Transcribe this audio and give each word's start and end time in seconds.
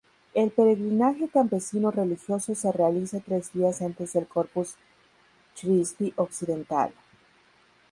El 0.33 0.49
peregrinaje 0.49 1.27
campesino-religioso 1.29 2.55
se 2.55 2.71
realiza 2.71 3.19
tres 3.23 3.53
días 3.53 3.83
antes 3.83 4.13
del 4.13 4.25
Corpus 4.27 4.73
Christi 5.55 6.11
occidental. 6.15 6.91